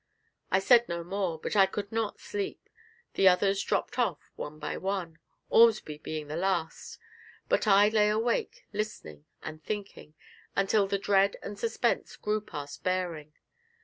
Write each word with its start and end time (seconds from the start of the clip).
I 0.49 0.57
said 0.57 0.89
no 0.89 1.03
more, 1.03 1.37
but 1.39 1.55
I 1.55 1.67
could 1.67 1.91
not 1.91 2.19
sleep; 2.19 2.67
the 3.13 3.27
others 3.27 3.61
dropped 3.61 3.99
off 3.99 4.31
one 4.35 4.57
by 4.57 4.75
one, 4.75 5.19
Ormsby 5.51 5.99
being 5.99 6.27
the 6.27 6.35
last; 6.37 6.97
but 7.47 7.67
I 7.67 7.87
lay 7.89 8.09
awake 8.09 8.65
listening 8.73 9.25
and 9.43 9.63
thinking, 9.63 10.15
until 10.55 10.87
the 10.87 10.97
dread 10.97 11.37
and 11.43 11.59
suspense 11.59 12.15
grew 12.15 12.41
past 12.41 12.83
bearing. 12.83 13.33